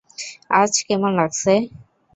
[0.59, 1.53] আজ কেমন লাগছে?